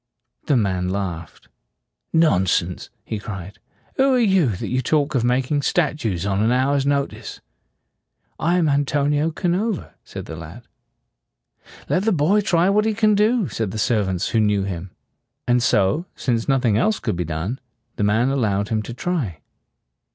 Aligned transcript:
The 0.47 0.57
man 0.57 0.89
laughed. 0.89 1.47
"Non 2.11 2.47
sense!" 2.47 2.89
he 3.05 3.19
cried. 3.19 3.59
"Who 3.97 4.15
are 4.15 4.19
you, 4.19 4.47
that 4.55 4.69
you 4.69 4.81
talk 4.81 5.13
of 5.13 5.23
making 5.23 5.61
statues 5.61 6.25
on 6.25 6.41
an 6.41 6.51
hour's 6.51 6.87
notice?" 6.87 7.39
"I 8.39 8.57
am 8.57 8.67
Antonio 8.67 9.29
Canova," 9.29 9.93
said 10.03 10.25
the 10.25 10.35
lad. 10.35 10.63
"Let 11.87 12.05
the 12.05 12.11
boy 12.11 12.41
try 12.41 12.67
what 12.67 12.85
he 12.85 12.95
can 12.95 13.13
do," 13.13 13.47
said 13.47 13.69
the 13.69 13.77
servants, 13.77 14.29
who 14.29 14.39
knew 14.39 14.63
him. 14.63 14.89
And 15.47 15.61
so, 15.61 16.07
since 16.15 16.47
nothing 16.49 16.79
else 16.79 16.99
could 16.99 17.15
be 17.15 17.23
done, 17.23 17.59
the 17.97 18.03
man 18.03 18.29
allowed 18.29 18.69
him 18.69 18.81
to 18.81 18.95
try. 18.95 19.37